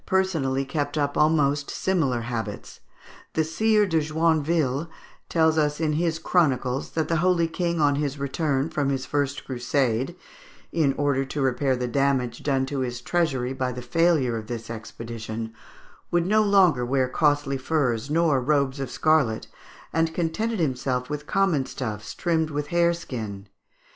personally 0.07 0.65
kept 0.65 0.97
up 0.97 1.15
almost 1.15 1.69
similar 1.69 2.21
habits. 2.21 2.79
The 3.33 3.43
Sire 3.43 3.85
de 3.85 3.99
Joinville 4.01 4.89
tells 5.29 5.59
us 5.59 5.79
in 5.79 5.93
his 5.93 6.17
"Chronicles," 6.17 6.89
that 6.93 7.07
the 7.07 7.17
holy 7.17 7.47
King 7.47 7.79
on 7.79 7.97
his 7.97 8.17
return 8.17 8.71
from 8.71 8.89
his 8.89 9.05
first 9.05 9.45
crusade, 9.45 10.15
in 10.71 10.93
order 10.93 11.23
to 11.25 11.41
repair 11.41 11.75
the 11.75 11.87
damage 11.87 12.41
done 12.41 12.65
to 12.65 12.79
his 12.79 12.99
treasury 12.99 13.53
by 13.53 13.71
the 13.71 13.83
failure 13.83 14.37
of 14.37 14.47
this 14.47 14.71
expedition, 14.71 15.53
would 16.09 16.25
no 16.25 16.41
longer 16.41 16.83
wear 16.83 17.07
costly 17.07 17.57
furs 17.59 18.09
nor 18.09 18.41
robes 18.41 18.79
of 18.79 18.89
scarlet, 18.89 19.45
and 19.93 20.15
contented 20.15 20.57
himself 20.59 21.11
with 21.11 21.27
common 21.27 21.67
stuffs 21.67 22.15
trimmed 22.15 22.49
with 22.49 22.69
hare 22.69 22.93
skin. 22.95 23.45